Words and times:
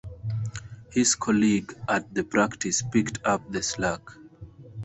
His 0.91 1.13
colleague 1.13 1.75
at 1.87 2.11
the 2.11 2.23
practice 2.23 2.81
picked 2.81 3.23
up 3.23 3.51
the 3.51 3.61
slack. 3.61 4.01